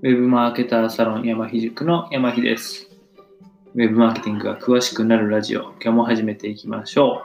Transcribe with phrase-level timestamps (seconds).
[0.02, 2.88] ェブマーケターサロン山ひ塾の山ひです。
[3.74, 7.24] ウェブマーケティングが詳しくなるラジオ、今日も始めていきましょ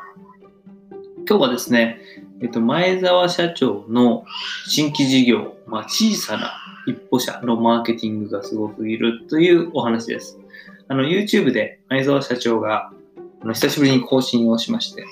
[0.89, 0.95] う。
[1.29, 1.99] 今日はですね、
[2.41, 4.25] えっと、前澤社長の
[4.65, 6.51] 新規事業、まあ、小さな
[6.87, 10.39] 一歩車のマーケティングがすごすぎるというお話です。
[10.87, 12.91] あの、YouTube で前澤社長が
[13.41, 15.05] あの久しぶりに更新をしまして、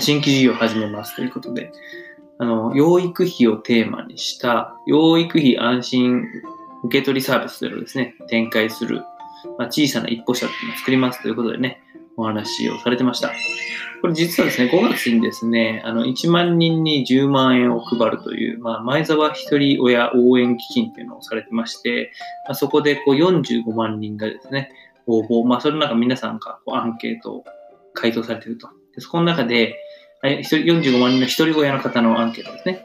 [0.00, 1.72] 新規事業を始めますということで、
[2.42, 6.24] あの、養育費をテーマにした、養育費安心
[6.82, 9.04] 受け取りサービスをですね、展開する、
[9.58, 11.80] まあ、小さな一歩車というのを作りますということでね、
[12.16, 13.30] お話をされてました。
[14.00, 22.10] これ実はですね、5月にですね、あの、1万人に10万円を配るという、まあ、前澤一人親応援基金というのをされてまして、
[22.48, 24.72] まあ、そこでこう45万人がですね、
[25.06, 27.44] 応募、まあ、それの中皆さんがこうアンケートを
[27.94, 28.68] 回答されてると。
[28.96, 29.76] でそこの中で、
[30.22, 32.84] え一人45万人の一人親の方のアンケートですね。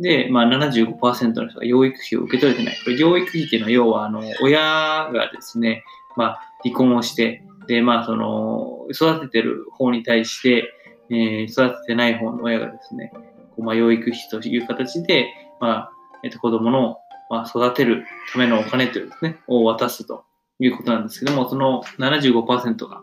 [0.00, 2.76] で、まあ75%の人が養育費を受け取れてない。
[2.84, 5.84] これ養育費っていうのは要は、あの、親がですね、
[6.16, 10.72] まあ離婚をして、で、まあその、育ててる方に対して、
[11.10, 13.20] えー育ててない方の親がですね、こ
[13.58, 15.28] うまあ養育費という形で、
[15.60, 15.92] まあ、
[16.22, 16.98] えっと子供の、
[17.30, 20.24] まあ、育てるためのお金というですね、を渡すと
[20.60, 23.02] いうことなんですけども、その75%が、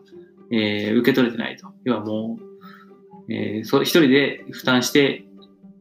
[0.52, 1.74] えー受け取れてないと。
[1.84, 2.55] 要はもう、
[3.30, 5.26] えーそう一人で負担して、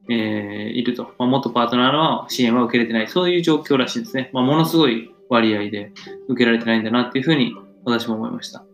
[0.09, 1.15] えーいると。
[1.19, 3.09] まあ、元パートナーの支援は受けれてない。
[3.09, 4.31] そういう状況らしいですね。
[4.33, 5.93] まあ、ものすごい割合で
[6.29, 8.65] 受けられてないんだなっていうふうに私も思いました。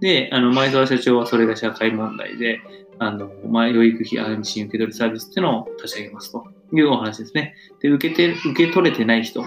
[0.00, 2.60] で、あの、前澤社長はそれが社会問題で、
[2.98, 7.54] あの、まあ、養育費安心受け取りサービスっていうのを立ち上げますというお話ですね。
[7.80, 9.42] で、受けて、受け取れてない人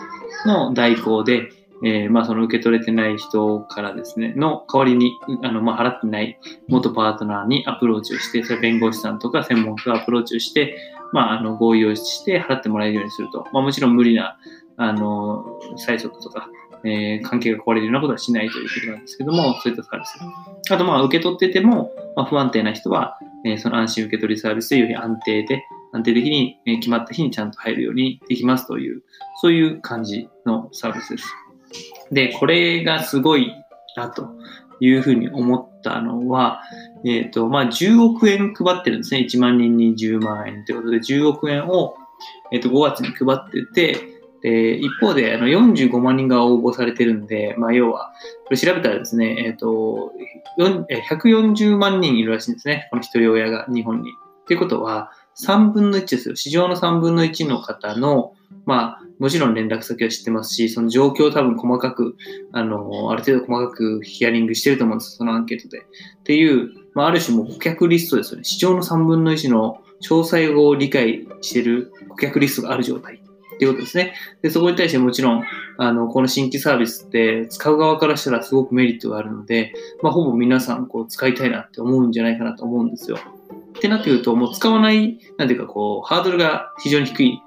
[0.45, 1.49] の代行で、
[1.83, 10.77] えーまあ、その受け取れてない人からですね、の代わりに、あの、まあ、払ってない元パートナーにアプローチをして、それ弁護士さんとか専門家がアプローチをして、
[11.13, 13.47] まあ、あの、合意をして払ってもらえるようにすると。
[13.53, 14.37] まあ、もちろん無理な、
[14.77, 15.45] あの、
[15.87, 16.49] 催促とか、
[16.83, 20.17] えー関係が壊れるようなことはしないということなんですけども、そういったサービス。
[20.73, 29.01] あと、まあ、受け取ってても、まあ、不安定な人は、えーその安心受け取りサービスより安定で、安定的に、えー決まった日にちゃんと入るようにできますという、
[29.41, 31.25] そういう感じのサービスです。
[32.11, 33.53] で、これがすごい
[33.95, 34.29] なと
[34.79, 36.61] いうふうに思ったのは、
[37.05, 39.25] えっ、と、まあ、10億円配ってるんですね。
[39.29, 41.95] 1万人に10万円ということで、10億円を、
[42.51, 48.13] えっ、と、5月に配ってて、で、一方で、あの、45万人が応募されてるんで、まあ、要は、
[48.45, 50.13] これ調べたらですね、えっ、と、
[50.57, 52.87] 140万人いるらしいんですね。
[52.89, 54.11] この一人親が日本に。
[54.47, 56.35] ということは、3分の1ですよ。
[56.35, 58.33] 市場の3分の1の方の、
[58.65, 62.15] まあ、もちろん連絡先は知ってますし、その状況を多分細かく、
[62.53, 65.79] あの、ある程度細かくヒアリングしてると思うんです、そのアンケートで。
[65.79, 65.83] っ
[66.23, 68.45] ていう、まあ、ある種もう顧客リストですよね。
[68.45, 74.13] 市場の3分の1の詳細を理解してる顧客リストがある状態っていうことですね。
[74.41, 75.43] で、そこに対してもちろん、
[75.77, 83.17] あの、この新規サービスって使う側からしたらすごくメリットがあるので、まあ、ほぼ皆さんこう使いたいなって思うんじゃないかなと思うんですよ。
[83.77, 87.41] ってなってくると、もう使わない、なんていうかこう、ハードルが非常に低い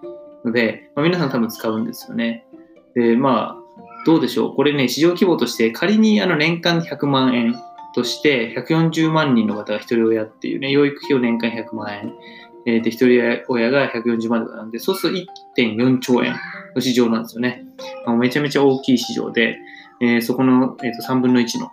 [0.44, 2.46] ので、まあ、皆さん多分使うんですよね。
[2.94, 3.62] で、まあ、
[4.04, 4.54] どうでしょう。
[4.54, 7.54] これね、市場規模として仮にあの年間100万円
[7.94, 12.14] として、140万人の方が一人親っていうね、養育費を年間100万円。
[12.64, 16.36] えーで、一人親が140万とかなんで、そうすると1.4兆円
[16.74, 17.64] の市場なんですよね。
[18.06, 19.56] まあめちゃめちゃ大きい市場で、
[20.00, 21.70] えーそこの、えーと3分の1の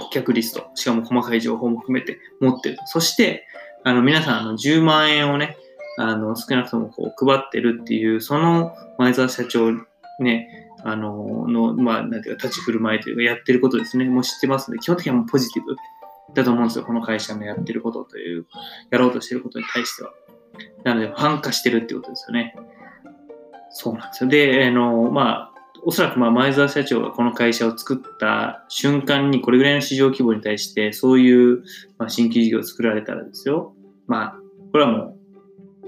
[0.00, 2.78] 顧客リスト、しかも細かい情報も含めて持ってる。
[2.86, 3.46] そして、
[3.84, 5.56] あの、皆さん、あの、10万円をね、
[5.98, 9.72] あの、少なくともこう配ってるっていう、その前澤社長
[10.18, 15.76] ね、あの、の、まあ、なんていうか、立ち振る舞いというか、やってることですね、もう知ってますので、基本的にはもうポジティブ
[16.34, 18.46] だと思うんですよ、この会社のやってることという、
[18.90, 20.12] やろうとしてることに対しては。
[20.84, 22.56] なので、反化してるってことですよね。
[23.70, 24.30] そうなんですよ。
[24.30, 25.52] で、あの、まあ、
[25.84, 31.64] おそらくまあ前澤社長がこの会社を作った瞬間にこれぐらいの市場規模に対してそういう
[31.98, 33.74] まあ新規事業を作られたらですよ。
[34.06, 34.36] まあ、
[34.72, 35.11] これはもう、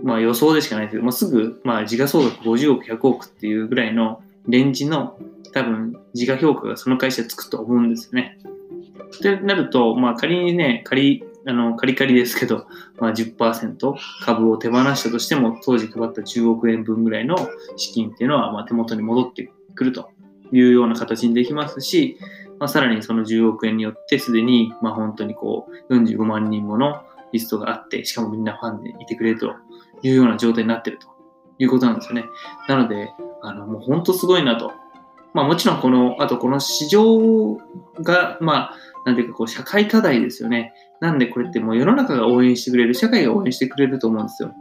[0.02, 5.16] まあ予想でしかないですけど、もうすぐ、まあ時価総額50億、100億っていうぐらいのレンジの
[5.52, 8.38] 多分時価評価がその会社つくと思うんですよね。
[9.16, 12.66] ってなると、まあ仮にね、仮、あの、カリカリですけど、
[12.98, 13.94] まあ10%
[14.24, 17.36] 株を手放したとしても、当時配った10億円分ぐらいの
[17.76, 20.10] 資金っていうのは、まあ手元に戻ってくると
[20.52, 22.18] いうような形にできますし、
[22.58, 27.02] まあ、さらにその10億円によってすでに、まあ本当にこう、45万人もの
[27.34, 29.54] リストがあって、しかもみんなファンでいてくれると
[30.02, 31.08] いうような状態になってると
[31.58, 32.24] いうことなんですよね。
[32.68, 34.72] なので、あの、もう本当すごいなと。
[35.34, 37.58] まあもちろんこの、あとこの市場
[38.00, 40.72] が、まあ、なんていうかこう、社会課題ですよね。
[41.00, 44.54] なんでこれってもう世の中が応援してくれる、社会が応援してくれると思うんですよ。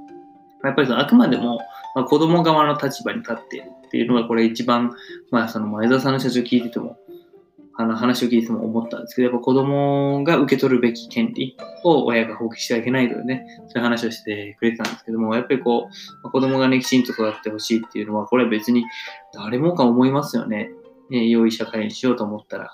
[0.63, 1.59] やっぱりそのあくまでも
[1.93, 4.91] まあ、子供側の立場に立っているっていうのが、これ一番、
[5.31, 6.97] まあ、その前澤さんの社長聞いてても、
[7.75, 15.89] あの話を聞いても思ったんですけど、やっぱ子供が受け取るべき権利を親が放棄してはいけないというね、そういう話をしてくれてたんですけども、やっぱりこ
[16.23, 18.85] う、子供がね、きちんと育ってほしいっていうのは、これは別に
[19.33, 20.69] 誰もが思いますよね。
[21.09, 22.71] ね良い社会にしようと思ったら、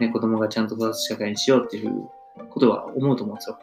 [0.00, 2.08] ね、子供がちゃんと育つ社会にしようっていう
[2.50, 3.58] ことは思うと思うんですよ。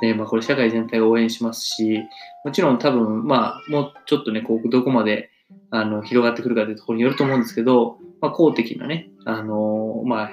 [0.00, 2.00] で、まあこれ社会全体が応援しますし、
[2.44, 5.30] もちろん多分、まあもうちょっとね、こう、どこまで
[5.70, 10.30] あの広がってくるかというところによると思うんですけど、まあ、公的なね、あのまあ、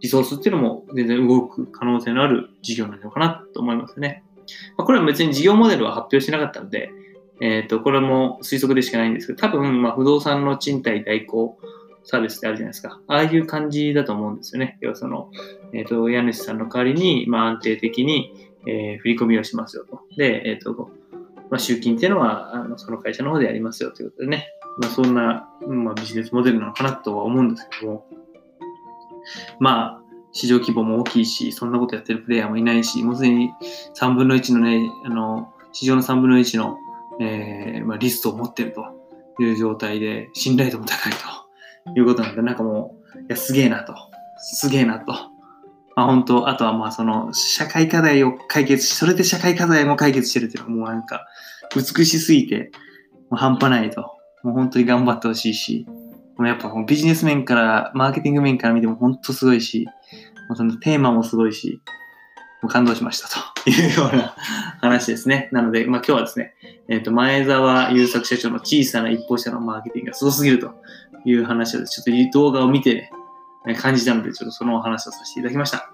[0.00, 4.24] リソースっていうのも全然動く可能性のある事業なのかなと思いますね。
[4.76, 6.90] まあ、これは別に事業モデルは発表しなかったので、
[7.40, 11.58] えっ、ー、と、これも推測でしかないんですけど、多分、まあ、不動産の賃貸代行
[12.04, 13.00] サービスってあるじゃないですか。
[13.06, 14.78] ああいう感じだと思うんですよね。
[14.80, 15.30] 要はその、
[15.72, 20.02] えっ、ー、と、家主さんの代わりに、まあ、安定的に、えー、振り込みをしますよと。
[20.16, 20.90] で、えっ、と、
[21.50, 24.48] まあ、集金っていうのは、あのその会社の方でやりますよということでね。
[24.78, 28.06] まあ、そんな、まあ、ビジネスモデルなのかなとは思うんですけども、
[29.58, 33.52] まあ、市場規模も大きいし、そんなことやってるプレイヤーもいないし、もうすでに
[33.94, 36.78] 3分の1のね、あの、市場の3分の1の、
[37.20, 38.84] えーまあ、リストを持ってると
[39.42, 43.94] いう状態で、信頼度も高いということなんで、なんかもう、いや、すげえなと。
[44.38, 45.12] すげえなと。
[45.94, 51.26] まあ本当、あとはまあその、社会課題を解決し、それで社会課題も解決してるっていうのはもうなんか、
[51.76, 52.70] 美しすぎて、
[53.30, 54.21] もう半端ないと。
[54.42, 55.86] もう本当に頑張ってほしいし、
[56.36, 59.86] もうやっぱビジネス面から、マーケティング面から見ても本当すごいし、
[60.48, 61.80] もうそのテーマもすごいし、
[62.62, 63.36] もう感動しましたと
[63.70, 64.34] いうような
[64.80, 65.48] 話ですね。
[65.52, 66.54] なので、まあ今日はですね、
[66.88, 70.74] えっ、ー、と、前澤優作社長の小さな一歩車のマーケティングがすごすぎると
[71.24, 73.10] いう話をちょっと動画を見て
[73.66, 75.92] ね、感じたので、ちょっとそのお話をさせていただきました。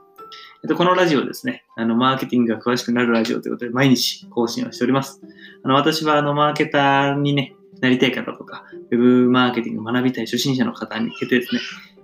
[0.63, 5.21] えっと、このラジオですね、あの、マーケティングが詳しくなるラジオということで、毎日更新をしております。
[5.63, 11.61] あの、私は、あの、マーケターにね、なりたい方とか、ウェブマーケティング学びたい初心者の方に向けてですね、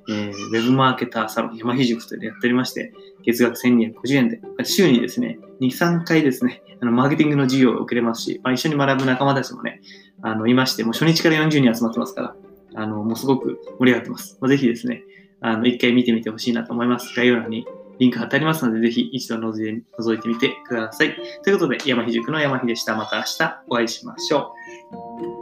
[0.09, 2.93] えー、ウェブマーケターサロン山ひ塾というのをやっておりまして、
[3.25, 9.81] 月額1250円で、週にですね、2、3回ですね、あの、マーケティングの授業を受けれますし、まあ、一緒に学ぶ仲間たちもね、
[10.23, 12.37] あの、いまして、もう初日から40人集まってますから、
[12.75, 14.37] あの、もうすごく盛り上がってます。
[14.41, 15.03] まあ、ぜひですね、
[15.41, 17.15] あの、一回見てみてほしいなと思います。
[17.17, 17.67] 概要欄に
[17.99, 21.15] リンク貼ってありますので、ぜひ一度覗いてみてください。
[21.43, 22.97] ということで、山ひ塾の山ひでした。
[22.97, 24.53] また明日お会いしましょ
[25.31, 25.34] う。